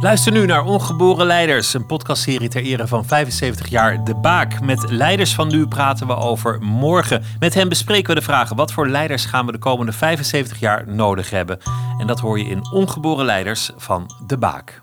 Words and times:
Luister 0.00 0.32
nu 0.32 0.46
naar 0.46 0.64
Ongeboren 0.64 1.26
Leiders, 1.26 1.74
een 1.74 1.86
podcastserie 1.86 2.48
ter 2.48 2.62
ere 2.62 2.86
van 2.86 3.04
75 3.04 3.68
jaar 3.68 4.04
De 4.04 4.14
Baak. 4.14 4.60
Met 4.60 4.90
leiders 4.90 5.34
van 5.34 5.48
nu 5.48 5.66
praten 5.66 6.06
we 6.06 6.16
over 6.16 6.58
morgen. 6.62 7.22
Met 7.38 7.54
hen 7.54 7.68
bespreken 7.68 8.14
we 8.14 8.20
de 8.20 8.26
vragen: 8.26 8.56
wat 8.56 8.72
voor 8.72 8.88
leiders 8.88 9.24
gaan 9.24 9.46
we 9.46 9.52
de 9.52 9.58
komende 9.58 9.92
75 9.92 10.60
jaar 10.60 10.84
nodig 10.86 11.30
hebben? 11.30 11.58
En 11.98 12.06
dat 12.06 12.20
hoor 12.20 12.38
je 12.38 12.44
in 12.44 12.72
Ongeboren 12.72 13.24
Leiders 13.24 13.70
van 13.76 14.10
De 14.26 14.38
Baak. 14.38 14.78